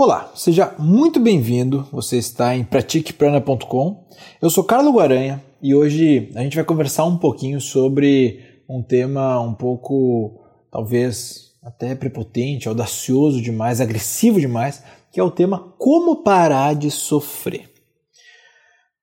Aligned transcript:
Olá, 0.00 0.30
seja 0.36 0.76
muito 0.78 1.18
bem-vindo. 1.18 1.88
Você 1.90 2.18
está 2.18 2.54
em 2.54 2.62
pratiqueprana.com. 2.62 4.06
Eu 4.40 4.48
sou 4.48 4.62
Carlos 4.62 4.94
Guaranha 4.94 5.42
e 5.60 5.74
hoje 5.74 6.30
a 6.36 6.42
gente 6.44 6.54
vai 6.54 6.64
conversar 6.64 7.04
um 7.04 7.18
pouquinho 7.18 7.60
sobre 7.60 8.62
um 8.70 8.80
tema 8.80 9.40
um 9.40 9.52
pouco, 9.52 10.40
talvez 10.70 11.52
até 11.64 11.96
prepotente, 11.96 12.68
audacioso 12.68 13.42
demais, 13.42 13.80
agressivo 13.80 14.38
demais, 14.40 14.84
que 15.10 15.18
é 15.18 15.22
o 15.22 15.32
tema 15.32 15.74
como 15.76 16.22
parar 16.22 16.76
de 16.76 16.92
sofrer. 16.92 17.68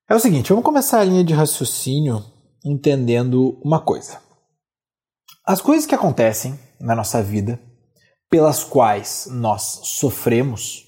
É 0.09 0.15
o 0.15 0.19
seguinte, 0.19 0.47
vamos 0.47 0.63
começar 0.63 1.01
a 1.01 1.03
linha 1.03 1.25
de 1.25 1.33
raciocínio 1.33 2.23
entendendo 2.63 3.59
uma 3.61 3.81
coisa. 3.81 4.21
As 5.45 5.59
coisas 5.59 5.85
que 5.85 5.93
acontecem 5.93 6.57
na 6.79 6.95
nossa 6.95 7.21
vida, 7.21 7.59
pelas 8.29 8.63
quais 8.63 9.27
nós 9.29 9.81
sofremos, 9.83 10.84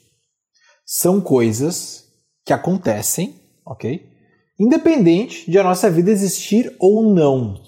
são 0.89 1.19
coisas 1.19 2.07
que 2.45 2.53
acontecem, 2.53 3.35
ok? 3.65 4.09
Independente 4.57 5.51
de 5.51 5.59
a 5.59 5.63
nossa 5.63 5.91
vida 5.91 6.09
existir 6.09 6.73
ou 6.79 7.13
não, 7.13 7.61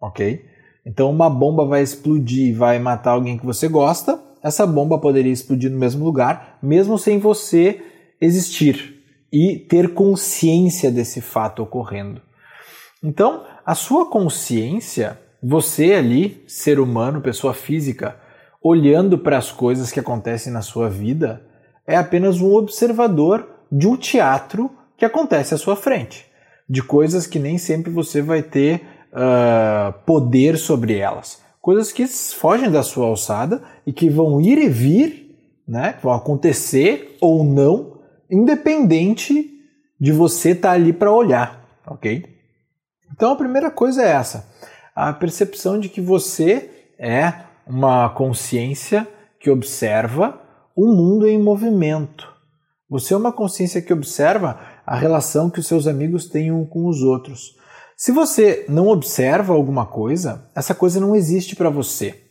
ok? 0.00 0.44
Então, 0.84 1.08
uma 1.08 1.30
bomba 1.30 1.64
vai 1.64 1.82
explodir 1.84 2.48
e 2.48 2.52
vai 2.52 2.80
matar 2.80 3.12
alguém 3.12 3.38
que 3.38 3.46
você 3.46 3.68
gosta, 3.68 4.20
essa 4.42 4.66
bomba 4.66 4.98
poderia 4.98 5.32
explodir 5.32 5.70
no 5.70 5.78
mesmo 5.78 6.04
lugar, 6.04 6.58
mesmo 6.60 6.98
sem 6.98 7.18
você 7.18 7.80
existir 8.20 9.02
e 9.32 9.56
ter 9.56 9.94
consciência 9.94 10.90
desse 10.90 11.20
fato 11.20 11.62
ocorrendo. 11.62 12.20
Então, 13.02 13.44
a 13.64 13.74
sua 13.76 14.10
consciência, 14.10 15.18
você 15.40 15.94
ali, 15.94 16.42
ser 16.48 16.80
humano, 16.80 17.22
pessoa 17.22 17.54
física, 17.54 18.20
olhando 18.60 19.16
para 19.16 19.38
as 19.38 19.52
coisas 19.52 19.92
que 19.92 20.00
acontecem 20.00 20.52
na 20.52 20.60
sua 20.60 20.90
vida, 20.90 21.53
é 21.86 21.96
apenas 21.96 22.40
um 22.40 22.52
observador 22.54 23.48
de 23.70 23.86
um 23.86 23.96
teatro 23.96 24.70
que 24.96 25.04
acontece 25.04 25.54
à 25.54 25.58
sua 25.58 25.76
frente, 25.76 26.26
de 26.68 26.82
coisas 26.82 27.26
que 27.26 27.38
nem 27.38 27.58
sempre 27.58 27.90
você 27.90 28.22
vai 28.22 28.42
ter 28.42 28.82
uh, 29.12 29.92
poder 30.06 30.56
sobre 30.56 30.96
elas, 30.96 31.42
coisas 31.60 31.92
que 31.92 32.06
fogem 32.06 32.70
da 32.70 32.82
sua 32.82 33.06
alçada 33.06 33.62
e 33.86 33.92
que 33.92 34.08
vão 34.08 34.40
ir 34.40 34.58
e 34.58 34.68
vir, 34.68 35.36
né, 35.66 35.98
vão 36.02 36.12
acontecer 36.12 37.16
ou 37.20 37.42
não, 37.42 37.98
independente 38.30 39.50
de 40.00 40.12
você 40.12 40.50
estar 40.50 40.70
tá 40.70 40.74
ali 40.74 40.92
para 40.92 41.12
olhar, 41.12 41.66
ok? 41.86 42.24
Então 43.12 43.32
a 43.32 43.36
primeira 43.36 43.70
coisa 43.70 44.02
é 44.02 44.10
essa, 44.10 44.48
a 44.94 45.12
percepção 45.12 45.78
de 45.78 45.88
que 45.88 46.00
você 46.00 46.70
é 46.98 47.32
uma 47.66 48.10
consciência 48.10 49.06
que 49.40 49.50
observa 49.50 50.40
o 50.76 50.86
mundo 50.86 51.26
em 51.26 51.40
movimento. 51.40 52.32
Você 52.90 53.14
é 53.14 53.16
uma 53.16 53.32
consciência 53.32 53.80
que 53.80 53.92
observa 53.92 54.58
a 54.86 54.96
relação 54.96 55.50
que 55.50 55.60
os 55.60 55.66
seus 55.66 55.86
amigos 55.86 56.28
têm 56.28 56.52
um 56.52 56.64
com 56.64 56.86
os 56.86 57.02
outros. 57.02 57.56
Se 57.96 58.12
você 58.12 58.64
não 58.68 58.88
observa 58.88 59.54
alguma 59.54 59.86
coisa, 59.86 60.50
essa 60.54 60.74
coisa 60.74 61.00
não 61.00 61.14
existe 61.14 61.56
para 61.56 61.70
você. 61.70 62.22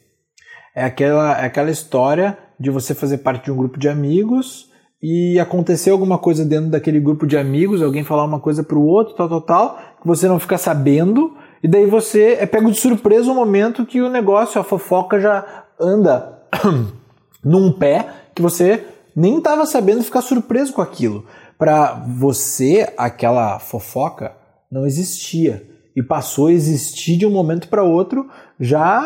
É 0.76 0.84
aquela, 0.84 1.42
é 1.42 1.46
aquela 1.46 1.72
história 1.72 2.38
de 2.60 2.70
você 2.70 2.94
fazer 2.94 3.20
parte 3.20 3.46
de 3.46 3.52
um 3.52 3.58
grupo 3.58 3.80
de 3.80 3.88
amigos 3.88 4.72
e 5.02 5.40
acontecer 5.40 5.90
alguma 5.90 6.18
coisa 6.18 6.46
dentro 6.46 6.70
daquele 6.70 7.00
grupo 7.00 7.28
de 7.28 7.38
amigos, 7.38 7.82
alguém 7.82 8.04
falar 8.04 8.24
uma 8.24 8.40
coisa 8.40 8.64
para 8.64 8.78
o 8.78 8.86
outro, 8.86 9.16
tal, 9.16 9.28
tal, 9.28 9.42
tal, 9.42 9.78
que 10.02 10.08
você 10.08 10.28
não 10.28 10.40
fica 10.40 10.58
sabendo, 10.58 11.36
e 11.62 11.68
daí 11.68 11.86
você 11.86 12.38
é 12.40 12.46
pego 12.46 12.72
de 12.72 12.80
surpresa 12.80 13.30
o 13.30 13.34
um 13.34 13.36
momento 13.36 13.86
que 13.86 14.02
o 14.02 14.10
negócio, 14.10 14.62
a 14.62 14.64
fofoca 14.64 15.20
já 15.20 15.66
anda 15.80 16.42
num 17.44 17.72
pé 17.74 18.08
que 18.34 18.42
você 18.42 18.84
nem 19.16 19.38
estava 19.38 19.66
sabendo 19.66 20.04
ficar 20.04 20.22
surpreso 20.22 20.74
com 20.74 20.82
aquilo. 20.82 21.26
Para 21.58 21.94
você, 22.08 22.92
aquela 22.98 23.60
fofoca 23.60 24.36
não 24.72 24.86
existia 24.86 25.68
e 25.96 26.02
passou 26.02 26.48
a 26.48 26.54
existir 26.54 27.18
de 27.18 27.26
um 27.26 27.32
momento 27.32 27.68
para 27.68 27.84
outro, 27.84 28.28
já 28.60 29.00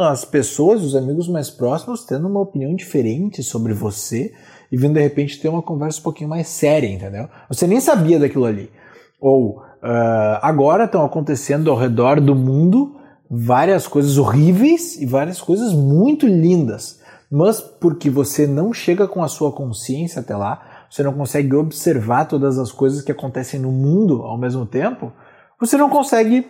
as 0.00 0.24
pessoas, 0.24 0.82
os 0.82 0.94
amigos 0.94 1.28
mais 1.28 1.50
próximos, 1.50 2.04
tendo 2.04 2.28
uma 2.28 2.40
opinião 2.40 2.74
diferente 2.74 3.42
sobre 3.42 3.72
você 3.72 4.32
e 4.70 4.76
vindo 4.76 4.94
de 4.94 5.00
repente 5.00 5.40
ter 5.40 5.48
uma 5.48 5.62
conversa 5.62 6.00
um 6.00 6.02
pouquinho 6.02 6.28
mais 6.28 6.48
séria, 6.48 6.88
entendeu? 6.88 7.28
Você 7.48 7.66
nem 7.66 7.80
sabia 7.80 8.18
daquilo 8.18 8.44
ali. 8.44 8.70
Ou 9.18 9.58
uh, 9.58 10.38
agora 10.42 10.84
estão 10.84 11.04
acontecendo 11.04 11.70
ao 11.70 11.78
redor 11.78 12.20
do 12.20 12.34
mundo 12.34 12.96
várias 13.30 13.86
coisas 13.86 14.18
horríveis 14.18 15.00
e 15.00 15.06
várias 15.06 15.40
coisas 15.40 15.72
muito 15.72 16.26
lindas 16.26 17.00
mas 17.30 17.60
porque 17.60 18.08
você 18.08 18.46
não 18.46 18.72
chega 18.72 19.08
com 19.08 19.22
a 19.22 19.28
sua 19.28 19.52
consciência 19.52 20.20
até 20.20 20.36
lá, 20.36 20.86
você 20.90 21.02
não 21.02 21.12
consegue 21.12 21.54
observar 21.54 22.26
todas 22.26 22.58
as 22.58 22.70
coisas 22.70 23.02
que 23.02 23.12
acontecem 23.12 23.60
no 23.60 23.72
mundo 23.72 24.22
ao 24.22 24.38
mesmo 24.38 24.64
tempo, 24.64 25.12
você 25.58 25.76
não 25.76 25.90
consegue, 25.90 26.46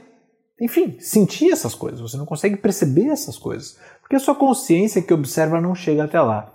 enfim, 0.61 0.97
sentir 1.01 1.51
essas 1.51 1.75
coisas, 1.75 2.01
você 2.01 2.17
não 2.17 2.27
consegue 2.27 2.57
perceber 2.57 3.07
essas 3.07 3.39
coisas, 3.39 3.79
porque 4.01 4.17
a 4.17 4.21
sua 4.21 4.35
consciência 4.35 5.03
que 5.03 5.15
observa 5.15 5.61
não 5.61 5.75
chega 5.75 6.05
até 6.05 6.21
lá. 6.21 6.53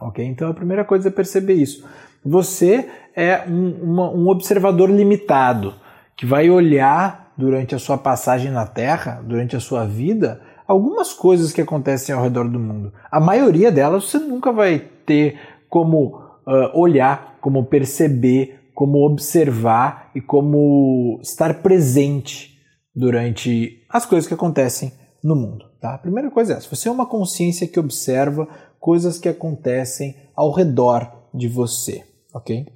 Ok? 0.00 0.24
Então 0.24 0.48
a 0.48 0.54
primeira 0.54 0.84
coisa 0.84 1.08
é 1.08 1.10
perceber 1.10 1.54
isso. 1.54 1.86
Você 2.24 2.88
é 3.14 3.44
um, 3.46 3.70
uma, 3.82 4.10
um 4.10 4.28
observador 4.28 4.90
limitado 4.90 5.74
que 6.16 6.26
vai 6.26 6.48
olhar 6.50 7.32
durante 7.36 7.74
a 7.74 7.78
sua 7.78 7.98
passagem 7.98 8.50
na 8.50 8.66
Terra, 8.66 9.20
durante 9.24 9.56
a 9.56 9.60
sua 9.60 9.84
vida, 9.84 10.40
algumas 10.66 11.12
coisas 11.12 11.52
que 11.52 11.60
acontecem 11.60 12.14
ao 12.14 12.22
redor 12.22 12.48
do 12.48 12.58
mundo. 12.58 12.92
A 13.10 13.20
maioria 13.20 13.70
delas 13.70 14.04
você 14.04 14.18
nunca 14.18 14.52
vai 14.52 14.78
ter 14.78 15.38
como 15.68 16.16
uh, 16.46 16.78
olhar, 16.78 17.38
como 17.40 17.64
perceber, 17.64 18.70
como 18.74 19.06
observar 19.06 20.10
e 20.14 20.20
como 20.20 21.18
estar 21.22 21.62
presente 21.62 22.58
durante 22.94 23.84
as 23.88 24.06
coisas 24.06 24.26
que 24.26 24.34
acontecem 24.34 24.92
no 25.22 25.34
mundo. 25.34 25.66
Tá? 25.80 25.94
A 25.94 25.98
primeira 25.98 26.30
coisa 26.30 26.54
é 26.54 26.56
essa: 26.56 26.74
você 26.74 26.88
é 26.88 26.92
uma 26.92 27.06
consciência 27.06 27.66
que 27.66 27.80
observa 27.80 28.48
coisas 28.78 29.18
que 29.18 29.28
acontecem 29.28 30.16
ao 30.36 30.52
redor 30.52 31.10
de 31.32 31.48
você, 31.48 32.04
ok? 32.32 32.66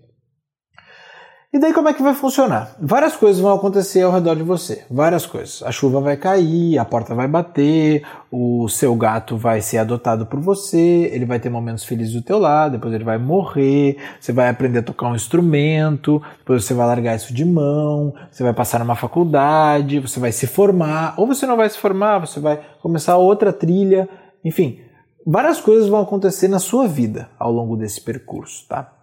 E 1.50 1.59
daí 1.59 1.72
como 1.72 1.88
é 1.88 1.94
que 1.94 2.03
vai 2.03 2.12
funcionar? 2.12 2.76
Várias 2.78 3.16
coisas 3.16 3.41
vão 3.41 3.54
acontecer 3.54 4.03
ao 4.03 4.12
redor 4.12 4.36
de 4.36 4.42
você, 4.42 4.84
várias 4.91 5.25
coisas. 5.25 5.62
A 5.62 5.72
chuva 5.72 5.98
vai 5.98 6.14
cair, 6.14 6.76
a 6.76 6.84
porta 6.84 7.14
vai 7.14 7.26
bater, 7.26 8.04
o 8.31 8.69
seu 8.69 8.94
gato 8.94 9.34
vai 9.34 9.62
ser 9.62 9.78
adotado 9.78 10.26
por 10.26 10.38
você, 10.41 11.09
ele 11.10 11.25
vai 11.25 11.41
ter 11.41 11.48
momentos 11.48 11.84
felizes 11.84 12.12
do 12.12 12.20
teu 12.20 12.38
lado, 12.38 12.72
depois 12.72 12.92
ele 12.92 13.03
vai 13.03 13.16
morrer, 13.16 13.97
você 14.20 14.31
vai 14.31 14.50
aprender 14.50 14.81
a 14.81 14.82
tocar 14.82 15.09
um 15.09 15.14
instrumento, 15.14 16.20
depois 16.38 16.66
você 16.66 16.75
vai 16.75 16.86
largar 16.86 17.16
isso 17.16 17.32
de 17.32 17.47
mão, 17.47 18.12
você 18.30 18.42
vai 18.42 18.53
passar 18.53 18.80
numa 18.80 18.94
faculdade, 18.94 20.00
você 20.00 20.20
vai 20.20 20.32
se 20.32 20.47
formar, 20.47 21.15
ou 21.16 21.26
você 21.26 21.47
não 21.47 21.56
vai 21.56 21.70
se 21.70 21.78
formar, 21.78 22.19
você 22.19 22.38
vai 22.38 22.60
começar 22.82 23.16
outra 23.16 23.54
trilha, 23.54 24.06
enfim, 24.44 24.80
várias 25.26 25.62
coisas 25.62 25.88
vão 25.88 26.03
acontecer 26.03 26.48
na 26.48 26.59
sua 26.59 26.86
vida 26.86 27.30
ao 27.38 27.50
longo 27.50 27.75
desse 27.75 28.03
percurso, 28.03 28.69
tá? 28.69 28.97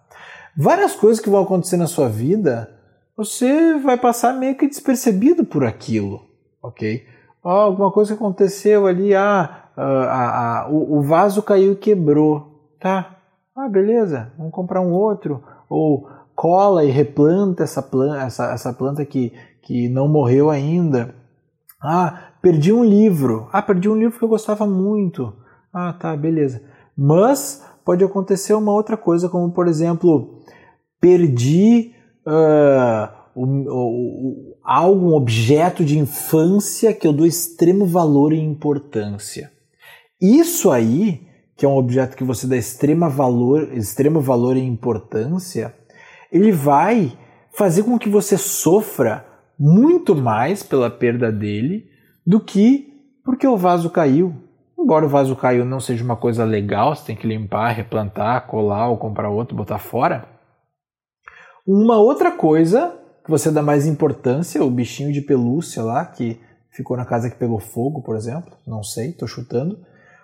Várias 0.56 0.94
coisas 0.94 1.22
que 1.22 1.30
vão 1.30 1.42
acontecer 1.42 1.76
na 1.76 1.86
sua 1.86 2.08
vida, 2.08 2.70
você 3.16 3.78
vai 3.78 3.96
passar 3.96 4.32
meio 4.32 4.56
que 4.56 4.66
despercebido 4.66 5.44
por 5.44 5.64
aquilo, 5.64 6.22
ok? 6.62 7.04
Alguma 7.42 7.92
coisa 7.92 8.14
aconteceu 8.14 8.86
ali, 8.86 9.14
ah, 9.14 9.70
ah, 9.76 10.64
ah, 10.64 10.68
o, 10.70 10.98
o 10.98 11.02
vaso 11.02 11.42
caiu 11.42 11.72
e 11.72 11.76
quebrou, 11.76 12.74
tá? 12.80 13.16
Ah, 13.54 13.68
beleza, 13.68 14.32
vamos 14.36 14.52
comprar 14.52 14.80
um 14.80 14.92
outro. 14.92 15.42
Ou 15.68 16.08
cola 16.34 16.84
e 16.84 16.90
replanta 16.90 17.64
essa 17.64 17.82
planta, 17.82 18.22
essa, 18.22 18.52
essa 18.52 18.72
planta 18.72 19.04
que, 19.04 19.32
que 19.62 19.88
não 19.88 20.06
morreu 20.06 20.50
ainda. 20.50 21.14
Ah, 21.82 22.32
perdi 22.42 22.72
um 22.72 22.84
livro. 22.84 23.48
Ah, 23.52 23.62
perdi 23.62 23.88
um 23.88 23.96
livro 23.96 24.18
que 24.18 24.24
eu 24.24 24.28
gostava 24.28 24.66
muito. 24.66 25.32
Ah, 25.72 25.92
tá, 25.92 26.14
beleza. 26.16 26.62
Mas 26.96 27.64
pode 27.86 28.04
acontecer 28.04 28.52
uma 28.52 28.72
outra 28.72 28.96
coisa, 28.96 29.28
como 29.28 29.52
por 29.52 29.68
exemplo, 29.68 30.42
perdi 31.00 31.92
uh, 32.26 33.08
algo, 34.64 35.06
um 35.06 35.14
objeto 35.14 35.84
de 35.84 35.96
infância 35.96 36.92
que 36.92 37.06
eu 37.06 37.12
dou 37.12 37.24
extremo 37.24 37.86
valor 37.86 38.32
e 38.32 38.40
importância. 38.40 39.52
Isso 40.20 40.72
aí, 40.72 41.28
que 41.56 41.64
é 41.64 41.68
um 41.68 41.76
objeto 41.76 42.16
que 42.16 42.24
você 42.24 42.48
dá 42.48 42.56
extrema 42.56 43.08
valor, 43.08 43.72
extremo 43.72 44.20
valor 44.20 44.56
e 44.56 44.60
importância, 44.60 45.72
ele 46.32 46.50
vai 46.50 47.16
fazer 47.54 47.84
com 47.84 47.96
que 47.98 48.08
você 48.08 48.36
sofra 48.36 49.24
muito 49.56 50.16
mais 50.16 50.64
pela 50.64 50.90
perda 50.90 51.30
dele 51.30 51.86
do 52.26 52.40
que 52.40 52.92
porque 53.24 53.46
o 53.46 53.56
vaso 53.56 53.90
caiu, 53.90 54.34
Embora 54.78 55.06
o 55.06 55.08
vaso 55.08 55.34
caiu 55.34 55.64
não 55.64 55.80
seja 55.80 56.04
uma 56.04 56.16
coisa 56.16 56.44
legal, 56.44 56.94
você 56.94 57.06
tem 57.06 57.16
que 57.16 57.26
limpar, 57.26 57.72
replantar, 57.72 58.46
colar 58.46 58.88
ou 58.88 58.98
comprar 58.98 59.30
outro, 59.30 59.56
botar 59.56 59.78
fora. 59.78 60.28
Uma 61.66 61.96
outra 61.96 62.30
coisa 62.30 62.94
que 63.24 63.30
você 63.30 63.50
dá 63.50 63.62
mais 63.62 63.86
importância, 63.86 64.62
o 64.62 64.70
bichinho 64.70 65.12
de 65.12 65.20
pelúcia 65.20 65.82
lá, 65.82 66.04
que 66.04 66.40
ficou 66.70 66.96
na 66.96 67.04
casa 67.04 67.30
que 67.30 67.36
pegou 67.36 67.58
fogo, 67.58 68.02
por 68.02 68.14
exemplo, 68.14 68.52
não 68.66 68.82
sei, 68.82 69.10
estou 69.10 69.26
chutando. 69.26 69.78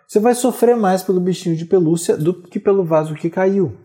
Você 0.06 0.20
vai 0.20 0.34
sofrer 0.34 0.76
mais 0.76 1.02
pelo 1.02 1.18
bichinho 1.18 1.56
de 1.56 1.64
pelúcia 1.64 2.16
do 2.16 2.42
que 2.42 2.60
pelo 2.60 2.84
vaso 2.84 3.14
que 3.14 3.30
caiu. 3.30 3.76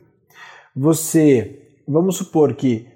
você, 0.75 1.81
vamos 1.87 2.17
supor 2.17 2.53
que 2.53 2.87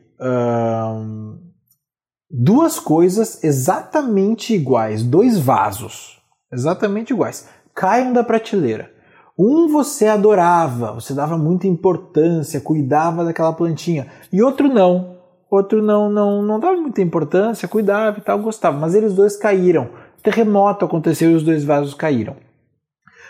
duas 2.29 2.79
coisas 2.79 3.43
exatamente 3.43 4.53
iguais, 4.53 5.03
dois 5.03 5.39
vasos 5.39 6.21
exatamente 6.51 7.11
iguais, 7.11 7.49
caem 7.75 8.13
da 8.13 8.23
prateleira. 8.23 8.91
Um 9.37 9.67
você 9.67 10.07
adorava, 10.07 10.93
você 10.93 11.13
dava 11.13 11.37
muita 11.37 11.67
importância, 11.67 12.61
cuidava 12.61 13.25
daquela 13.25 13.53
plantinha, 13.53 14.07
e 14.31 14.41
outro 14.41 14.67
não. 14.67 15.17
Outro 15.49 15.81
não, 15.81 16.09
não, 16.09 16.41
não 16.41 16.59
dava 16.59 16.77
muita 16.77 17.01
importância, 17.01 17.67
cuidava 17.67 18.19
e 18.19 18.21
tal, 18.21 18.39
gostava, 18.39 18.77
mas 18.77 18.95
eles 18.95 19.13
dois 19.13 19.35
caíram. 19.35 19.89
Terremoto 20.23 20.85
aconteceu 20.85 21.31
e 21.31 21.35
os 21.35 21.43
dois 21.43 21.63
vasos 21.63 21.93
caíram. 21.93 22.35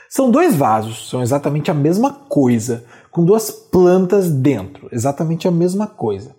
São 0.10 0.30
dois 0.30 0.56
vasos, 0.56 1.10
são 1.10 1.22
exatamente 1.22 1.72
a 1.72 1.74
mesma 1.74 2.12
coisa, 2.12 2.84
com 3.10 3.24
duas 3.24 3.50
plantas 3.50 4.30
dentro, 4.30 4.90
exatamente 4.92 5.48
a 5.48 5.52
mesma 5.52 5.88
coisa. 5.88 6.36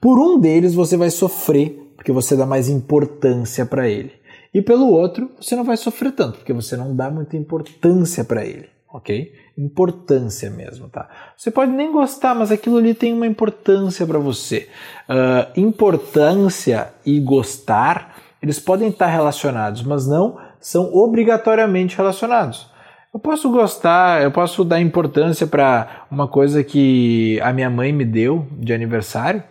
Por 0.00 0.18
um 0.18 0.40
deles 0.40 0.74
você 0.74 0.96
vai 0.96 1.08
sofrer, 1.08 1.92
porque 1.96 2.10
você 2.10 2.34
dá 2.36 2.44
mais 2.44 2.68
importância 2.68 3.64
para 3.64 3.88
ele. 3.88 4.12
E 4.54 4.60
pelo 4.60 4.88
outro, 4.88 5.30
você 5.40 5.56
não 5.56 5.64
vai 5.64 5.76
sofrer 5.76 6.12
tanto, 6.12 6.38
porque 6.38 6.52
você 6.52 6.76
não 6.76 6.94
dá 6.94 7.10
muita 7.10 7.36
importância 7.36 8.22
para 8.22 8.44
ele, 8.44 8.68
ok? 8.92 9.32
Importância 9.56 10.50
mesmo, 10.50 10.88
tá? 10.88 11.08
Você 11.36 11.50
pode 11.50 11.72
nem 11.72 11.90
gostar, 11.90 12.34
mas 12.34 12.52
aquilo 12.52 12.76
ali 12.76 12.92
tem 12.92 13.14
uma 13.14 13.26
importância 13.26 14.06
para 14.06 14.18
você. 14.18 14.68
Uh, 15.08 15.58
importância 15.58 16.92
e 17.04 17.18
gostar, 17.18 18.16
eles 18.42 18.58
podem 18.58 18.88
estar 18.88 19.06
relacionados, 19.06 19.82
mas 19.82 20.06
não 20.06 20.38
são 20.60 20.92
obrigatoriamente 20.94 21.96
relacionados. 21.96 22.70
Eu 23.12 23.20
posso 23.20 23.50
gostar, 23.50 24.22
eu 24.22 24.30
posso 24.30 24.64
dar 24.64 24.80
importância 24.80 25.46
para 25.46 26.06
uma 26.10 26.26
coisa 26.26 26.64
que 26.64 27.38
a 27.42 27.52
minha 27.52 27.68
mãe 27.68 27.92
me 27.92 28.06
deu 28.06 28.46
de 28.52 28.72
aniversário, 28.72 29.42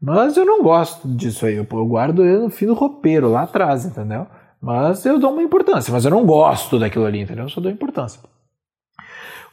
mas 0.00 0.36
eu 0.36 0.44
não 0.44 0.62
gosto 0.62 1.08
disso 1.08 1.46
aí. 1.46 1.56
Eu, 1.56 1.64
guardo 1.64 2.22
ele 2.22 2.38
no 2.38 2.50
fim 2.50 2.66
do 2.66 2.74
roupeiro, 2.74 3.30
lá 3.30 3.42
atrás, 3.42 3.86
entendeu? 3.86 4.26
Mas 4.66 5.06
eu 5.06 5.16
dou 5.16 5.30
uma 5.30 5.44
importância, 5.44 5.92
mas 5.92 6.04
eu 6.04 6.10
não 6.10 6.26
gosto 6.26 6.76
daquilo 6.76 7.04
ali, 7.04 7.20
entendeu? 7.20 7.44
Eu 7.44 7.48
só 7.48 7.60
dou 7.60 7.70
importância. 7.70 8.20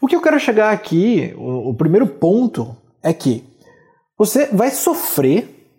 O 0.02 0.08
que 0.08 0.16
eu 0.16 0.22
quero 0.22 0.40
chegar 0.40 0.72
aqui, 0.74 1.36
o, 1.38 1.70
o 1.70 1.76
primeiro 1.76 2.08
ponto, 2.08 2.76
é 3.00 3.14
que 3.14 3.44
você 4.18 4.48
vai 4.48 4.72
sofrer 4.72 5.70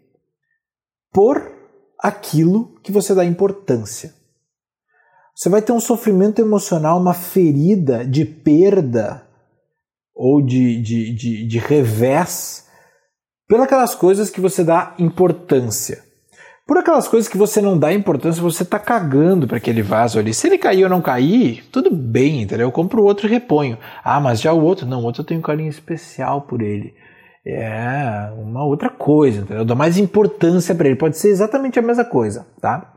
por 1.13 1.51
aquilo 1.99 2.79
que 2.81 2.93
você 2.93 3.13
dá 3.13 3.25
importância. 3.25 4.15
Você 5.35 5.49
vai 5.49 5.61
ter 5.61 5.73
um 5.73 5.81
sofrimento 5.81 6.41
emocional, 6.41 7.01
uma 7.01 7.13
ferida 7.13 8.07
de 8.07 8.25
perda 8.25 9.27
ou 10.15 10.41
de, 10.41 10.81
de, 10.81 11.13
de, 11.13 11.49
de 11.49 11.59
revés 11.59 12.69
pelas 13.49 13.97
coisas 13.97 14.31
que 14.31 14.41
você 14.41 14.63
dá 14.63 14.95
importância. 14.97 16.05
Por 16.66 16.78
aquelas 16.78 17.06
coisas 17.06 17.28
que 17.28 17.37
você 17.37 17.61
não 17.61 17.78
dá 17.78 17.93
importância, 17.93 18.43
você 18.43 18.64
tá 18.64 18.78
cagando 18.78 19.46
para 19.46 19.58
aquele 19.58 19.82
vaso 19.82 20.19
ali. 20.19 20.32
Se 20.32 20.46
ele 20.46 20.56
cair 20.56 20.84
ou 20.84 20.90
não 20.90 21.02
cair, 21.02 21.64
tudo 21.70 21.94
bem, 21.94 22.43
entendeu? 22.43 22.69
Eu 22.69 22.72
compro 22.72 23.05
outro 23.05 23.26
e 23.26 23.31
reponho. 23.31 23.76
Ah, 24.02 24.19
mas 24.19 24.40
já 24.40 24.52
o 24.52 24.62
outro, 24.62 24.87
não, 24.87 25.02
o 25.02 25.05
outro 25.05 25.20
eu 25.20 25.26
tenho 25.26 25.40
um 25.40 25.43
carinho 25.43 25.69
especial 25.69 26.43
por 26.43 26.62
ele. 26.62 26.94
É 27.46 28.32
uma 28.38 28.64
outra 28.64 28.88
coisa, 28.88 29.40
entendeu? 29.40 29.58
Eu 29.58 29.64
dou 29.66 29.76
mais 29.76 29.99
importância 29.99 30.75
para 30.75 30.88
ele. 30.88 30.96
Pode 30.96 31.19
ser 31.19 31.28
exatamente 31.28 31.78
a 31.78 31.82
mesma 31.82 32.05
coisa, 32.05 32.46
tá? 32.62 32.94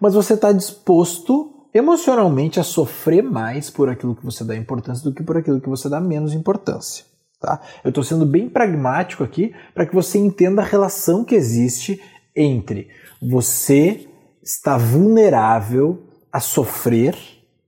mas 0.00 0.14
você 0.14 0.32
está 0.34 0.50
disposto 0.50 1.68
emocionalmente 1.74 2.58
a 2.58 2.64
sofrer 2.64 3.22
mais 3.22 3.68
por 3.68 3.88
aquilo 3.88 4.16
que 4.16 4.24
você 4.24 4.42
dá 4.42 4.56
importância 4.56 5.04
do 5.04 5.14
que 5.14 5.22
por 5.22 5.36
aquilo 5.36 5.60
que 5.60 5.68
você 5.68 5.88
dá 5.88 6.00
menos 6.00 6.32
importância. 6.32 7.04
Tá? 7.38 7.60
Eu 7.84 7.90
estou 7.90 8.02
sendo 8.02 8.26
bem 8.26 8.48
pragmático 8.48 9.22
aqui 9.22 9.54
para 9.74 9.86
que 9.86 9.94
você 9.94 10.18
entenda 10.18 10.62
a 10.62 10.64
relação 10.64 11.24
que 11.24 11.34
existe 11.34 12.00
entre 12.34 12.88
você 13.20 14.08
estar 14.42 14.78
vulnerável 14.78 16.02
a 16.32 16.40
sofrer, 16.40 17.16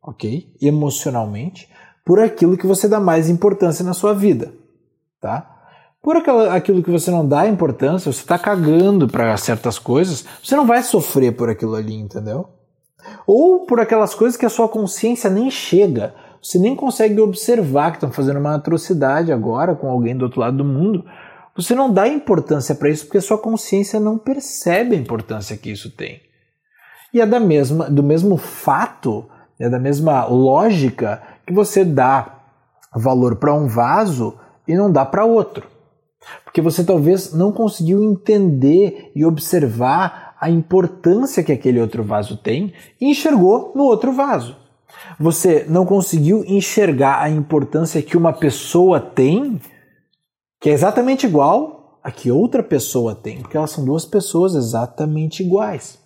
ok, 0.03 0.55
emocionalmente, 0.61 1.69
por 2.05 2.21
aquilo 2.21 2.57
que 2.57 2.67
você 2.67 2.89
dá 2.89 2.99
mais 2.99 3.29
importância 3.29 3.85
na 3.85 3.95
sua 3.95 4.15
vida, 4.15 4.53
tá? 5.21 5.53
por 6.03 6.17
aquela, 6.17 6.55
aquilo 6.55 6.83
que 6.83 6.91
você 6.91 7.11
não 7.11 7.27
dá 7.27 7.47
importância, 7.47 8.13
você 8.13 8.21
está 8.21 8.37
cagando 8.37 9.07
para 9.07 9.37
certas 9.37 9.79
coisas, 9.79 10.25
você 10.43 10.57
não 10.57 10.67
vai 10.67 10.83
sofrer 10.83 11.33
por 11.33 11.49
aquilo 11.49 11.77
ali, 11.77 11.95
entendeu? 11.95 12.49
Ou 13.27 13.65
por 13.67 13.79
aquelas 13.79 14.15
coisas 14.15 14.37
que 14.37 14.45
a 14.45 14.51
sua 14.51 14.69
consciência 14.69 15.31
nem 15.31 15.49
chega, 15.51 16.13
você 16.43 16.59
nem 16.59 16.75
consegue 16.75 17.21
observar 17.21 17.93
que 17.93 17.99
estão 17.99 18.11
fazendo 18.11 18.41
uma 18.41 18.57
atrocidade 18.57 19.31
agora 19.31 19.77
com 19.77 19.89
alguém 19.89 20.17
do 20.17 20.25
outro 20.25 20.41
lado 20.41 20.57
do 20.57 20.65
mundo. 20.65 21.05
Você 21.57 21.75
não 21.75 21.93
dá 21.93 22.09
importância 22.09 22.75
para 22.75 22.89
isso 22.89 23.05
porque 23.05 23.19
a 23.19 23.23
sua 23.23 23.39
consciência 23.39 24.01
não 24.01 24.17
percebe 24.17 24.97
a 24.97 24.99
importância 24.99 25.57
que 25.57 25.71
isso 25.71 25.91
tem. 25.91 26.21
E 27.13 27.21
é 27.21 27.27
da 27.27 27.39
mesma, 27.39 27.91
do 27.91 28.03
mesmo 28.03 28.37
fato, 28.37 29.29
é 29.59 29.69
da 29.69 29.79
mesma 29.79 30.25
lógica 30.25 31.23
que 31.47 31.53
você 31.53 31.85
dá 31.85 32.39
valor 32.95 33.37
para 33.37 33.55
um 33.55 33.67
vaso 33.67 34.39
e 34.67 34.75
não 34.75 34.91
dá 34.91 35.05
para 35.05 35.25
outro. 35.25 35.67
Porque 36.45 36.61
você 36.61 36.85
talvez 36.85 37.33
não 37.33 37.53
conseguiu 37.53 38.03
entender 38.03 39.11
e 39.15 39.25
observar 39.25 40.37
a 40.41 40.51
importância 40.51 41.43
que 41.43 41.53
aquele 41.53 41.81
outro 41.81 42.03
vaso 42.03 42.37
tem 42.37 42.73
e 43.01 43.11
enxergou 43.11 43.73
no 43.75 43.85
outro 43.85 44.13
vaso. 44.13 44.57
Você 45.19 45.65
não 45.69 45.85
conseguiu 45.85 46.45
enxergar 46.47 47.21
a 47.21 47.31
importância 47.31 48.03
que 48.03 48.17
uma 48.17 48.33
pessoa 48.33 49.01
tem, 49.01 49.61
que 50.63 50.71
é 50.71 50.73
exatamente 50.73 51.27
igual 51.27 51.99
a 52.03 52.11
que 52.11 52.31
outra 52.31 52.63
pessoa 52.63 53.15
tem, 53.15 53.41
porque 53.41 53.57
elas 53.57 53.71
são 53.71 53.85
duas 53.85 54.05
pessoas 54.05 54.55
exatamente 54.55 55.43
iguais. 55.43 55.99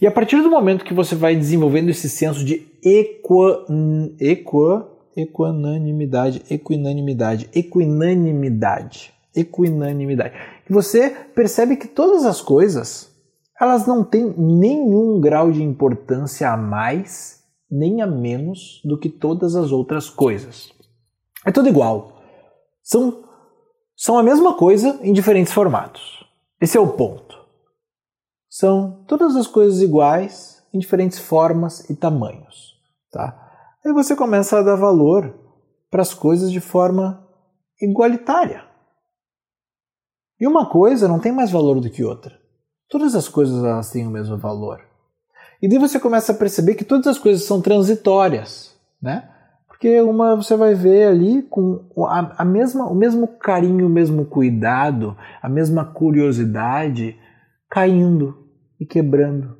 E 0.00 0.06
a 0.06 0.10
partir 0.10 0.40
do 0.42 0.50
momento 0.50 0.84
que 0.84 0.94
você 0.94 1.14
vai 1.14 1.34
desenvolvendo 1.34 1.88
esse 1.88 2.08
senso 2.08 2.44
de 2.44 2.66
equa, 2.84 3.66
equa, 4.20 4.88
equanimidade, 5.16 6.42
equinanimidade, 6.50 7.48
equinanimidade, 7.54 9.12
equinanimidade. 9.34 10.34
E 10.68 10.72
você 10.72 11.10
percebe 11.34 11.76
que 11.76 11.88
todas 11.88 12.24
as 12.24 12.40
coisas, 12.40 13.10
elas 13.60 13.86
não 13.86 14.04
têm 14.04 14.34
nenhum 14.36 15.20
grau 15.20 15.50
de 15.50 15.62
importância 15.62 16.50
a 16.50 16.56
mais 16.56 17.42
nem 17.68 18.00
a 18.00 18.06
menos 18.06 18.80
do 18.84 18.98
que 18.98 19.08
todas 19.08 19.56
as 19.56 19.72
outras 19.72 20.08
coisas. 20.08 20.70
É 21.44 21.50
tudo 21.50 21.68
igual. 21.68 22.12
São, 22.82 23.24
são 23.96 24.18
a 24.18 24.22
mesma 24.22 24.54
coisa 24.54 25.00
em 25.02 25.12
diferentes 25.12 25.52
formatos. 25.52 26.24
Esse 26.60 26.76
é 26.76 26.80
o 26.80 26.92
ponto. 26.92 27.34
São 28.48 29.04
todas 29.08 29.34
as 29.34 29.46
coisas 29.46 29.80
iguais 29.80 30.62
em 30.72 30.78
diferentes 30.78 31.18
formas 31.18 31.88
e 31.88 31.96
tamanhos. 31.96 32.74
Tá? 33.10 33.42
Aí 33.84 33.92
você 33.92 34.14
começa 34.14 34.58
a 34.58 34.62
dar 34.62 34.76
valor 34.76 35.34
para 35.90 36.02
as 36.02 36.12
coisas 36.12 36.52
de 36.52 36.60
forma 36.60 37.26
igualitária. 37.80 38.64
E 40.38 40.46
uma 40.46 40.68
coisa 40.68 41.08
não 41.08 41.18
tem 41.18 41.32
mais 41.32 41.50
valor 41.50 41.80
do 41.80 41.88
que 41.88 42.04
outra. 42.04 42.38
Todas 42.88 43.14
as 43.14 43.28
coisas 43.28 43.64
elas 43.64 43.90
têm 43.90 44.06
o 44.06 44.10
mesmo 44.10 44.36
valor. 44.36 44.80
E 45.62 45.68
daí 45.68 45.78
você 45.78 45.98
começa 45.98 46.32
a 46.32 46.36
perceber 46.36 46.74
que 46.74 46.84
todas 46.84 47.06
as 47.06 47.18
coisas 47.18 47.44
são 47.44 47.62
transitórias, 47.62 48.78
né? 49.00 49.35
Porque 49.76 50.00
uma 50.00 50.34
você 50.34 50.56
vai 50.56 50.74
ver 50.74 51.06
ali 51.06 51.42
com 51.42 51.84
a, 52.06 52.42
a 52.42 52.44
mesma, 52.46 52.86
o 52.86 52.94
mesmo 52.94 53.28
carinho, 53.28 53.86
o 53.86 53.90
mesmo 53.90 54.24
cuidado, 54.24 55.14
a 55.42 55.50
mesma 55.50 55.84
curiosidade 55.84 57.14
caindo 57.68 58.48
e 58.80 58.86
quebrando 58.86 59.58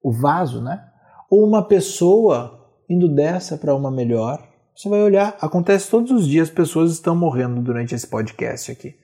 o 0.00 0.12
vaso, 0.12 0.62
né? 0.62 0.80
Ou 1.28 1.44
uma 1.44 1.66
pessoa 1.66 2.64
indo 2.88 3.12
dessa 3.12 3.58
para 3.58 3.74
uma 3.74 3.90
melhor. 3.90 4.40
Você 4.74 4.88
vai 4.88 5.02
olhar, 5.02 5.36
acontece 5.40 5.90
todos 5.90 6.12
os 6.12 6.28
dias, 6.28 6.48
pessoas 6.48 6.92
estão 6.92 7.16
morrendo 7.16 7.60
durante 7.60 7.92
esse 7.92 8.06
podcast 8.06 8.70
aqui. 8.70 8.94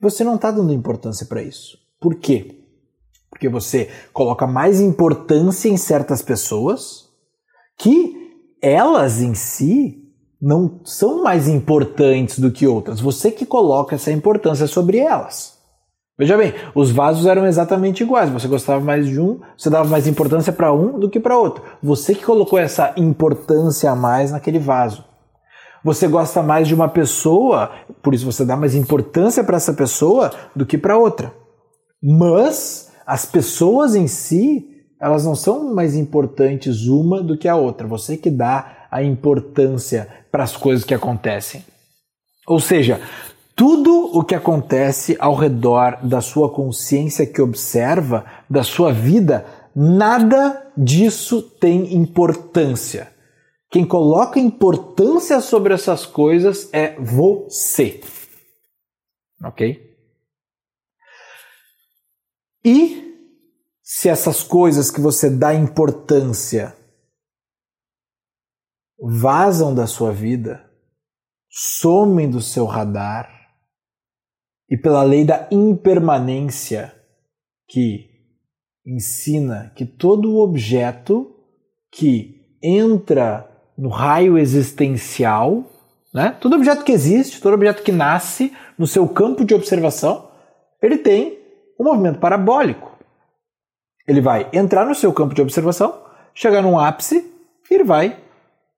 Você 0.00 0.24
não 0.24 0.34
está 0.34 0.50
dando 0.50 0.72
importância 0.72 1.26
para 1.26 1.42
isso. 1.42 1.78
Por 2.00 2.16
quê? 2.16 2.60
Porque 3.30 3.48
você 3.48 3.88
coloca 4.12 4.48
mais 4.48 4.80
importância 4.80 5.68
em 5.68 5.76
certas 5.76 6.22
pessoas 6.22 7.08
que 7.78 8.25
elas 8.62 9.20
em 9.20 9.34
si 9.34 10.02
não 10.40 10.80
são 10.84 11.22
mais 11.22 11.48
importantes 11.48 12.38
do 12.38 12.50
que 12.50 12.66
outras. 12.66 13.00
Você 13.00 13.30
que 13.30 13.46
coloca 13.46 13.94
essa 13.94 14.12
importância 14.12 14.66
sobre 14.66 14.98
elas. 14.98 15.56
Veja 16.18 16.36
bem, 16.36 16.54
os 16.74 16.90
vasos 16.90 17.26
eram 17.26 17.46
exatamente 17.46 18.02
iguais. 18.02 18.30
Você 18.30 18.48
gostava 18.48 18.82
mais 18.82 19.06
de 19.06 19.20
um, 19.20 19.40
você 19.56 19.68
dava 19.68 19.88
mais 19.88 20.06
importância 20.06 20.52
para 20.52 20.72
um 20.72 20.98
do 20.98 21.10
que 21.10 21.20
para 21.20 21.36
outro. 21.38 21.62
Você 21.82 22.14
que 22.14 22.24
colocou 22.24 22.58
essa 22.58 22.94
importância 22.96 23.90
a 23.90 23.96
mais 23.96 24.30
naquele 24.30 24.58
vaso. 24.58 25.04
Você 25.84 26.08
gosta 26.08 26.42
mais 26.42 26.66
de 26.66 26.74
uma 26.74 26.88
pessoa, 26.88 27.70
por 28.02 28.14
isso 28.14 28.24
você 28.24 28.44
dá 28.44 28.56
mais 28.56 28.74
importância 28.74 29.44
para 29.44 29.56
essa 29.56 29.72
pessoa 29.72 30.32
do 30.54 30.66
que 30.66 30.78
para 30.78 30.96
outra. 30.96 31.32
Mas 32.02 32.90
as 33.06 33.24
pessoas 33.26 33.94
em 33.94 34.08
si, 34.08 34.66
elas 35.00 35.24
não 35.24 35.34
são 35.34 35.74
mais 35.74 35.94
importantes 35.94 36.86
uma 36.86 37.22
do 37.22 37.36
que 37.36 37.48
a 37.48 37.56
outra. 37.56 37.86
Você 37.86 38.16
que 38.16 38.30
dá 38.30 38.86
a 38.90 39.02
importância 39.02 40.08
para 40.30 40.44
as 40.44 40.56
coisas 40.56 40.84
que 40.84 40.94
acontecem. 40.94 41.64
Ou 42.46 42.60
seja, 42.60 43.00
tudo 43.54 44.10
o 44.16 44.22
que 44.22 44.34
acontece 44.34 45.16
ao 45.18 45.34
redor 45.34 45.98
da 46.02 46.20
sua 46.20 46.52
consciência 46.52 47.26
que 47.26 47.42
observa, 47.42 48.24
da 48.48 48.62
sua 48.62 48.92
vida, 48.92 49.46
nada 49.74 50.70
disso 50.76 51.42
tem 51.42 51.94
importância. 51.94 53.08
Quem 53.70 53.84
coloca 53.84 54.38
importância 54.38 55.40
sobre 55.40 55.74
essas 55.74 56.06
coisas 56.06 56.68
é 56.72 56.94
você. 57.00 58.00
Ok? 59.44 59.94
E 62.64 63.05
se 63.88 64.08
essas 64.08 64.42
coisas 64.42 64.90
que 64.90 65.00
você 65.00 65.30
dá 65.30 65.54
importância 65.54 66.76
vazam 69.00 69.72
da 69.72 69.86
sua 69.86 70.10
vida, 70.10 70.68
somem 71.48 72.28
do 72.28 72.42
seu 72.42 72.64
radar, 72.66 73.30
e 74.68 74.76
pela 74.76 75.04
lei 75.04 75.24
da 75.24 75.46
impermanência, 75.52 77.00
que 77.68 78.10
ensina 78.84 79.72
que 79.76 79.86
todo 79.86 80.38
objeto 80.38 81.32
que 81.92 82.58
entra 82.60 83.48
no 83.78 83.88
raio 83.88 84.36
existencial, 84.36 85.64
né? 86.12 86.36
todo 86.40 86.56
objeto 86.56 86.82
que 86.82 86.90
existe, 86.90 87.40
todo 87.40 87.54
objeto 87.54 87.84
que 87.84 87.92
nasce 87.92 88.52
no 88.76 88.86
seu 88.88 89.08
campo 89.08 89.44
de 89.44 89.54
observação, 89.54 90.28
ele 90.82 90.98
tem 90.98 91.38
um 91.78 91.84
movimento 91.84 92.18
parabólico. 92.18 92.95
Ele 94.06 94.20
vai 94.20 94.48
entrar 94.52 94.84
no 94.86 94.94
seu 94.94 95.12
campo 95.12 95.34
de 95.34 95.42
observação, 95.42 96.02
chegar 96.34 96.62
num 96.62 96.78
ápice 96.78 97.32
e 97.70 97.74
ele 97.74 97.84
vai 97.84 98.22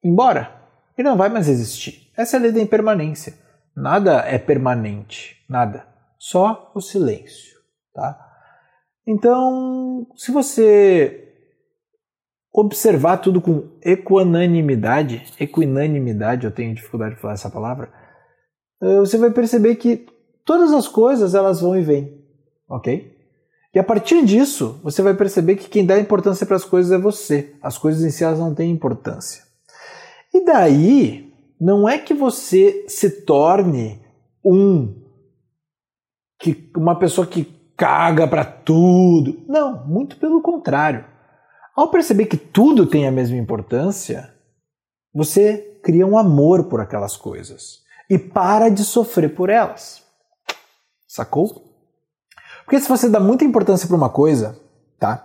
embora. 0.03 0.51
Ele 0.97 1.09
não 1.09 1.17
vai 1.17 1.29
mais 1.29 1.49
existir. 1.49 2.11
Essa 2.17 2.37
é 2.37 2.39
a 2.39 2.43
lei 2.43 2.53
da 2.53 2.61
impermanência. 2.61 3.35
Nada 3.77 4.25
é 4.27 4.39
permanente, 4.39 5.37
nada. 5.49 5.87
Só 6.19 6.73
o 6.75 6.81
silêncio, 6.81 7.57
tá? 7.95 8.19
Então, 9.07 10.07
se 10.17 10.33
você 10.33 11.29
observar 12.53 13.19
tudo 13.19 13.41
com 13.41 13.79
equanimidade, 13.83 15.25
equinanimidade, 15.39 16.45
eu 16.45 16.51
tenho 16.51 16.75
dificuldade 16.75 17.15
de 17.15 17.21
falar 17.21 17.35
essa 17.35 17.51
palavra, 17.51 17.93
eh, 18.83 18.99
você 18.99 19.17
vai 19.17 19.31
perceber 19.31 19.77
que 19.77 20.07
todas 20.45 20.73
as 20.73 20.89
coisas 20.89 21.35
elas 21.35 21.61
vão 21.61 21.77
e 21.77 21.83
vêm, 21.83 22.25
ok? 22.69 23.18
E 23.75 23.79
a 23.79 23.85
partir 23.85 24.25
disso, 24.25 24.81
você 24.83 25.03
vai 25.03 25.15
perceber 25.15 25.57
que 25.57 25.69
quem 25.69 25.85
dá 25.85 25.99
importância 25.99 26.47
para 26.47 26.57
as 26.57 26.65
coisas 26.65 26.91
é 26.93 26.99
você. 26.99 27.55
As 27.63 27.77
coisas 27.77 28.03
em 28.03 28.11
si 28.11 28.25
elas 28.25 28.39
não 28.39 28.55
têm 28.55 28.71
importância. 28.71 29.43
E 30.33 30.45
daí, 30.45 31.33
não 31.61 31.89
é 31.89 31.99
que 31.99 32.15
você 32.15 32.85
se 32.89 33.23
torne 33.23 34.01
um 34.45 34.95
que 36.39 36.71
uma 36.77 36.99
pessoa 36.99 37.27
que 37.27 37.45
caga 37.77 38.27
para 38.27 38.45
tudo. 38.45 39.45
Não, 39.47 39.87
muito 39.87 40.17
pelo 40.17 40.41
contrário. 40.41 41.05
Ao 41.77 41.91
perceber 41.91 42.27
que 42.27 42.37
tudo 42.37 42.87
tem 42.87 43.07
a 43.07 43.13
mesma 43.13 43.37
importância, 43.37 44.33
você 45.13 45.79
cria 45.83 46.07
um 46.07 46.19
amor 46.19 46.65
por 46.65 46.81
aquelas 46.81 47.17
coisas 47.17 47.83
e 48.09 48.19
para 48.19 48.69
de 48.69 48.85
sofrer 48.85 49.35
por 49.35 49.51
elas. 49.51 50.05
Sacou? 51.07 51.68
Porque 52.69 52.81
se 52.81 52.89
você 52.89 53.09
dá 53.09 53.19
muita 53.19 53.47
importância 53.47 53.89
para 53.89 53.97
uma 53.97 54.11
coisa, 54.11 54.61
tá? 55.01 55.25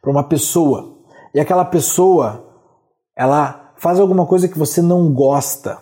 Para 0.00 0.10
uma 0.10 0.24
pessoa, 0.24 0.98
e 1.32 1.38
aquela 1.38 1.64
pessoa 1.64 2.44
ela 3.14 3.72
faz 3.76 4.00
alguma 4.00 4.26
coisa 4.26 4.48
que 4.48 4.58
você 4.58 4.82
não 4.82 5.12
gosta 5.14 5.78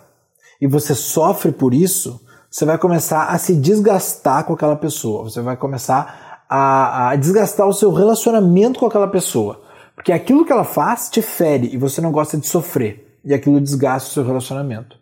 e 0.61 0.67
você 0.67 0.93
sofre 0.93 1.51
por 1.51 1.73
isso, 1.73 2.21
você 2.51 2.65
vai 2.65 2.77
começar 2.77 3.29
a 3.29 3.37
se 3.39 3.55
desgastar 3.55 4.45
com 4.45 4.53
aquela 4.53 4.75
pessoa, 4.75 5.23
você 5.23 5.41
vai 5.41 5.57
começar 5.57 6.43
a, 6.47 7.09
a 7.09 7.15
desgastar 7.15 7.67
o 7.67 7.73
seu 7.73 7.91
relacionamento 7.91 8.79
com 8.79 8.85
aquela 8.85 9.07
pessoa. 9.07 9.59
Porque 9.95 10.11
aquilo 10.11 10.45
que 10.45 10.53
ela 10.53 10.63
faz 10.63 11.09
te 11.09 11.23
fere 11.23 11.67
e 11.73 11.77
você 11.77 11.99
não 11.99 12.11
gosta 12.11 12.37
de 12.37 12.45
sofrer, 12.45 13.17
e 13.25 13.33
aquilo 13.33 13.59
desgasta 13.59 14.07
o 14.07 14.13
seu 14.13 14.23
relacionamento. 14.23 14.95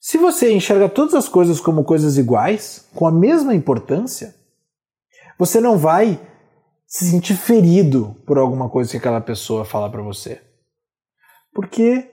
Se 0.00 0.16
você 0.16 0.50
enxerga 0.50 0.88
todas 0.88 1.12
as 1.12 1.28
coisas 1.28 1.60
como 1.60 1.84
coisas 1.84 2.16
iguais, 2.16 2.86
com 2.94 3.06
a 3.06 3.12
mesma 3.12 3.54
importância, 3.54 4.37
você 5.38 5.60
não 5.60 5.78
vai 5.78 6.20
se 6.86 7.08
sentir 7.10 7.34
ferido 7.34 8.16
por 8.26 8.38
alguma 8.38 8.68
coisa 8.68 8.90
que 8.90 8.96
aquela 8.96 9.20
pessoa 9.20 9.64
fala 9.64 9.90
para 9.90 10.02
você. 10.02 10.40
Porque 11.54 12.10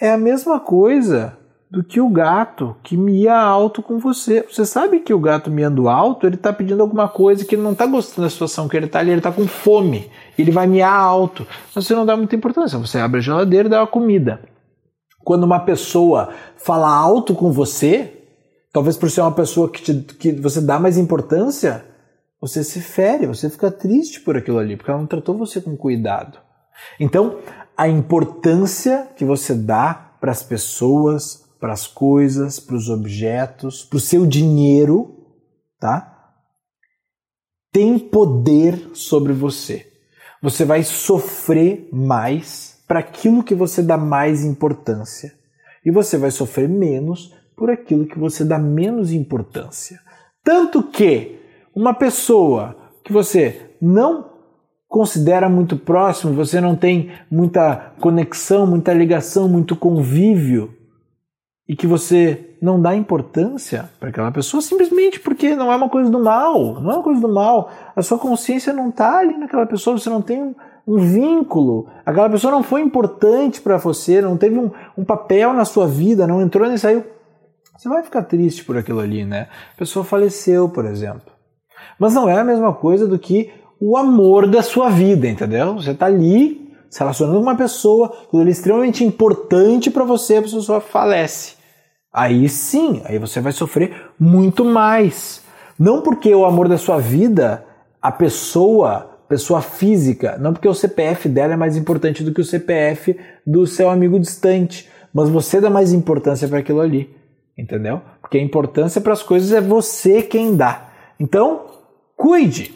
é 0.00 0.10
a 0.10 0.18
mesma 0.18 0.58
coisa 0.58 1.36
do 1.70 1.82
que 1.82 2.00
o 2.00 2.08
gato 2.08 2.76
que 2.84 2.96
mia 2.96 3.36
alto 3.36 3.82
com 3.82 3.98
você. 3.98 4.46
Você 4.48 4.64
sabe 4.64 5.00
que 5.00 5.12
o 5.12 5.18
gato 5.18 5.50
miando 5.50 5.88
alto, 5.88 6.26
ele 6.26 6.36
está 6.36 6.52
pedindo 6.52 6.80
alguma 6.80 7.08
coisa 7.08 7.44
que 7.44 7.56
ele 7.56 7.62
não 7.62 7.72
está 7.72 7.84
gostando 7.86 8.26
da 8.26 8.30
situação 8.30 8.68
que 8.68 8.76
ele 8.76 8.86
está 8.86 9.00
ali, 9.00 9.10
ele 9.10 9.18
está 9.18 9.32
com 9.32 9.46
fome. 9.48 10.08
Ele 10.38 10.52
vai 10.52 10.68
miar 10.68 10.94
alto. 10.94 11.44
Mas 11.74 11.84
você 11.84 11.94
não 11.94 12.06
dá 12.06 12.16
muita 12.16 12.36
importância. 12.36 12.78
Você 12.78 12.98
abre 12.98 13.18
a 13.18 13.22
geladeira 13.22 13.66
e 13.66 13.70
dá 13.70 13.80
uma 13.80 13.86
comida. 13.88 14.40
Quando 15.24 15.42
uma 15.42 15.58
pessoa 15.58 16.30
fala 16.56 16.88
alto 16.88 17.34
com 17.34 17.50
você, 17.50 18.12
talvez 18.72 18.96
por 18.96 19.10
ser 19.10 19.22
uma 19.22 19.32
pessoa 19.32 19.68
que, 19.68 19.82
te, 19.82 20.14
que 20.14 20.32
você 20.32 20.60
dá 20.60 20.78
mais 20.78 20.96
importância, 20.96 21.84
você 22.44 22.62
se 22.62 22.78
fere, 22.78 23.26
você 23.26 23.48
fica 23.48 23.70
triste 23.70 24.20
por 24.20 24.36
aquilo 24.36 24.58
ali, 24.58 24.76
porque 24.76 24.90
ela 24.90 25.00
não 25.00 25.06
tratou 25.06 25.34
você 25.34 25.62
com 25.62 25.74
cuidado. 25.74 26.38
Então, 27.00 27.38
a 27.74 27.88
importância 27.88 29.08
que 29.16 29.24
você 29.24 29.54
dá 29.54 29.94
para 30.20 30.30
as 30.30 30.42
pessoas, 30.42 31.42
para 31.58 31.72
as 31.72 31.86
coisas, 31.86 32.60
para 32.60 32.76
os 32.76 32.90
objetos, 32.90 33.82
para 33.82 33.96
o 33.96 34.00
seu 34.00 34.26
dinheiro, 34.26 35.24
tá? 35.80 36.34
Tem 37.72 37.98
poder 37.98 38.90
sobre 38.92 39.32
você. 39.32 39.90
Você 40.42 40.66
vai 40.66 40.82
sofrer 40.82 41.88
mais 41.90 42.84
para 42.86 43.00
aquilo 43.00 43.42
que 43.42 43.54
você 43.54 43.82
dá 43.82 43.96
mais 43.96 44.44
importância. 44.44 45.32
E 45.82 45.90
você 45.90 46.18
vai 46.18 46.30
sofrer 46.30 46.68
menos 46.68 47.34
por 47.56 47.70
aquilo 47.70 48.06
que 48.06 48.18
você 48.18 48.44
dá 48.44 48.58
menos 48.58 49.12
importância. 49.12 49.98
Tanto 50.44 50.82
que 50.82 51.42
uma 51.74 51.94
pessoa 51.94 52.76
que 53.02 53.12
você 53.12 53.70
não 53.80 54.32
considera 54.88 55.48
muito 55.48 55.76
próximo, 55.76 56.32
você 56.32 56.60
não 56.60 56.76
tem 56.76 57.10
muita 57.30 57.92
conexão, 58.00 58.66
muita 58.66 58.92
ligação, 58.92 59.48
muito 59.48 59.74
convívio, 59.74 60.72
e 61.68 61.74
que 61.74 61.86
você 61.86 62.56
não 62.60 62.80
dá 62.80 62.94
importância 62.94 63.90
para 63.98 64.10
aquela 64.10 64.30
pessoa 64.30 64.60
simplesmente 64.60 65.18
porque 65.18 65.56
não 65.56 65.72
é 65.72 65.76
uma 65.76 65.88
coisa 65.88 66.10
do 66.10 66.22
mal, 66.22 66.80
não 66.80 66.90
é 66.90 66.94
uma 66.94 67.02
coisa 67.02 67.20
do 67.20 67.28
mal. 67.28 67.70
A 67.96 68.02
sua 68.02 68.18
consciência 68.18 68.72
não 68.72 68.90
está 68.90 69.18
ali 69.18 69.36
naquela 69.36 69.66
pessoa, 69.66 69.98
você 69.98 70.08
não 70.08 70.22
tem 70.22 70.54
um, 70.86 70.96
vínculo, 70.98 71.88
aquela 72.04 72.30
pessoa 72.30 72.52
não 72.52 72.62
foi 72.62 72.80
importante 72.82 73.60
para 73.60 73.78
você, 73.78 74.20
não 74.20 74.36
teve 74.36 74.58
um, 74.58 74.70
um, 74.96 75.04
papel 75.04 75.52
na 75.52 75.64
sua 75.64 75.88
vida, 75.88 76.26
não 76.26 76.40
entrou 76.40 76.68
nem 76.68 76.76
saiu. 76.76 77.04
Você 77.76 77.88
vai 77.88 78.02
ficar 78.02 78.22
triste 78.22 78.64
por 78.64 78.76
aquilo 78.76 79.00
ali, 79.00 79.24
né? 79.24 79.48
A 79.74 79.78
pessoa 79.78 80.04
faleceu, 80.04 80.68
por 80.68 80.84
exemplo. 80.84 81.33
Mas 81.98 82.14
não 82.14 82.28
é 82.28 82.38
a 82.38 82.44
mesma 82.44 82.72
coisa 82.72 83.06
do 83.06 83.18
que 83.18 83.50
o 83.80 83.96
amor 83.96 84.46
da 84.46 84.62
sua 84.62 84.88
vida, 84.88 85.28
entendeu? 85.28 85.74
Você 85.74 85.90
está 85.90 86.06
ali 86.06 86.64
se 86.94 87.00
relacionando 87.00 87.38
com 87.38 87.42
uma 87.42 87.56
pessoa, 87.56 88.06
aquilo 88.28 88.46
é 88.46 88.50
extremamente 88.50 89.02
importante 89.02 89.90
para 89.90 90.04
você, 90.04 90.36
a 90.36 90.42
pessoa 90.42 90.80
falece. 90.80 91.54
Aí 92.12 92.48
sim, 92.48 93.02
aí 93.04 93.18
você 93.18 93.40
vai 93.40 93.50
sofrer 93.50 94.12
muito 94.18 94.64
mais. 94.64 95.42
Não 95.76 96.00
porque 96.00 96.32
o 96.32 96.44
amor 96.44 96.68
da 96.68 96.78
sua 96.78 97.00
vida, 97.00 97.66
a 98.00 98.12
pessoa, 98.12 99.18
pessoa 99.28 99.60
física, 99.60 100.38
não 100.38 100.52
porque 100.52 100.68
o 100.68 100.74
CPF 100.74 101.28
dela 101.28 101.54
é 101.54 101.56
mais 101.56 101.76
importante 101.76 102.22
do 102.22 102.32
que 102.32 102.40
o 102.40 102.44
CPF 102.44 103.18
do 103.44 103.66
seu 103.66 103.90
amigo 103.90 104.20
distante, 104.20 104.88
mas 105.12 105.28
você 105.28 105.60
dá 105.60 105.68
mais 105.68 105.92
importância 105.92 106.46
para 106.46 106.60
aquilo 106.60 106.80
ali, 106.80 107.12
entendeu? 107.58 108.00
Porque 108.20 108.38
a 108.38 108.42
importância 108.42 109.00
para 109.00 109.12
as 109.12 109.22
coisas 109.22 109.50
é 109.50 109.60
você 109.60 110.22
quem 110.22 110.54
dá. 110.54 110.90
Então, 111.18 111.73
cuide, 112.16 112.74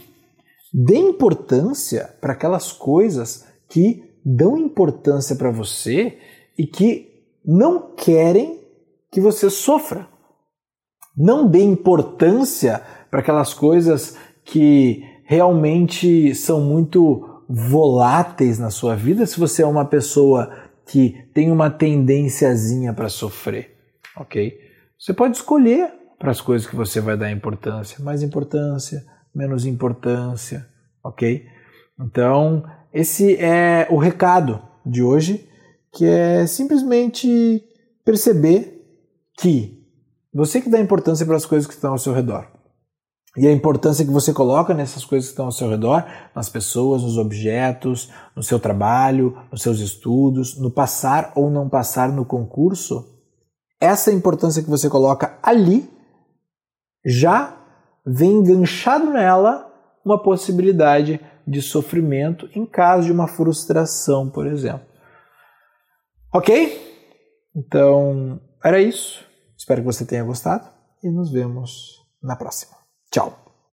dê 0.73 0.97
importância 0.97 2.15
para 2.21 2.33
aquelas 2.33 2.73
coisas 2.73 3.47
que 3.69 4.05
dão 4.25 4.57
importância 4.57 5.37
para 5.37 5.51
você 5.51 6.19
e 6.59 6.67
que 6.67 7.09
não 7.45 7.95
querem 7.95 8.61
que 9.11 9.21
você 9.21 9.49
sofra. 9.49 10.07
Não 11.17 11.49
dê 11.49 11.63
importância 11.63 12.83
para 13.11 13.21
aquelas 13.21 13.55
coisas 13.55 14.17
que 14.45 15.03
realmente 15.25 16.35
são 16.35 16.61
muito 16.61 17.45
voláteis 17.49 18.59
na 18.59 18.71
sua 18.71 18.95
vida 18.95 19.25
se 19.25 19.41
você 19.41 19.63
é 19.63 19.67
uma 19.67 19.85
pessoa 19.85 20.53
que 20.87 21.29
tem 21.35 21.51
uma 21.51 21.71
tendênciazinha 21.71 22.93
para 22.93 23.09
sofrer, 23.09 23.77
ok? 24.17 24.59
Você 24.99 25.13
pode 25.13 25.37
escolher 25.37 25.93
para 26.19 26.31
as 26.31 26.41
coisas 26.41 26.67
que 26.67 26.77
você 26.77 27.01
vai 27.01 27.17
dar 27.17 27.31
importância, 27.31 28.03
mais 28.03 28.23
importância, 28.23 29.05
menos 29.39 29.65
importância, 29.65 30.69
ok? 31.03 31.47
Então, 32.01 32.65
esse 32.93 33.37
é 33.37 33.87
o 33.89 33.97
recado 33.97 34.61
de 34.85 35.01
hoje, 35.01 35.49
que 35.93 36.05
é 36.05 36.45
simplesmente 36.45 37.63
perceber 38.05 38.85
que 39.39 39.79
Você 40.35 40.61
que 40.61 40.69
dá 40.69 40.79
importância 40.79 41.25
para 41.25 41.37
as 41.37 41.47
coisas 41.47 41.67
que 41.67 41.73
estão 41.73 41.93
ao 41.93 41.99
seu 41.99 42.13
redor. 42.13 42.47
E 43.37 43.47
a 43.47 43.53
importância 43.53 44.05
que 44.05 44.11
você 44.11 44.33
coloca 44.33 44.75
nessas 44.75 45.05
coisas 45.05 45.29
que 45.29 45.33
estão 45.33 45.47
ao 45.47 45.53
seu 45.53 45.71
redor, 45.71 46.05
nas 46.35 46.49
pessoas, 46.49 47.03
nos 47.03 47.17
objetos, 47.17 48.13
no 48.37 48.43
seu 48.43 48.61
trabalho, 48.61 49.37
nos 49.51 49.63
seus 49.63 49.81
estudos, 49.81 50.59
no 50.61 50.71
passar 50.71 51.33
ou 51.35 51.51
não 51.51 51.69
passar 51.69 52.13
no 52.13 52.27
concurso, 52.27 53.09
essa 53.81 54.13
importância 54.13 54.63
que 54.63 54.69
você 54.69 54.89
coloca 54.89 55.39
ali 55.43 55.89
já 57.05 57.58
vem 58.09 58.39
enganchado 58.39 59.11
nela 59.11 59.71
uma 60.05 60.23
possibilidade 60.23 61.21
de 61.47 61.61
sofrimento 61.61 62.49
em 62.55 62.65
caso 62.65 63.07
de 63.07 63.13
uma 63.13 63.29
frustração, 63.29 64.31
por 64.31 64.47
exemplo. 64.47 64.87
Ok? 66.33 66.87
Então, 67.55 68.41
era 68.65 68.81
isso. 68.81 69.27
Espero 69.57 69.81
que 69.81 69.87
você 69.87 70.05
tenha 70.05 70.25
gostado 70.25 70.69
e 71.03 71.11
nos 71.11 71.31
vemos 71.31 72.07
na 72.23 72.37
próxima. 72.37 72.77
Tchau! 73.11 73.48